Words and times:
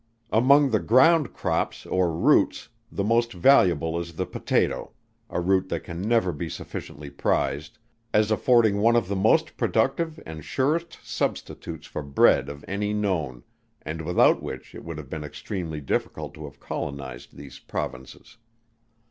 Among 0.31 0.71
the 0.71 0.79
ground 0.79 1.31
crops 1.31 1.85
or 1.85 2.11
roots, 2.11 2.69
the 2.91 3.03
most 3.03 3.31
valuable 3.33 3.99
is 3.99 4.13
the 4.15 4.25
Potatoe 4.25 4.93
a 5.29 5.39
root 5.39 5.69
that 5.69 5.81
can 5.81 6.01
never 6.01 6.31
be 6.31 6.49
sufficiently 6.49 7.11
prized, 7.11 7.77
as 8.11 8.31
affording 8.31 8.77
one 8.79 8.95
of 8.95 9.07
the 9.07 9.15
most 9.15 9.57
productive 9.57 10.19
and 10.25 10.43
surest 10.43 10.97
substitutes 11.03 11.85
for 11.85 12.01
bread 12.01 12.49
of 12.49 12.65
any 12.67 12.95
known, 12.95 13.43
and 13.83 14.01
without 14.01 14.41
which 14.41 14.73
it 14.73 14.83
would 14.83 14.97
have 14.97 15.07
been 15.07 15.23
extremely 15.23 15.81
difficult 15.81 16.33
to 16.33 16.45
have 16.45 16.59
colonized 16.59 17.37
these 17.37 17.59
Provinces. 17.59 18.37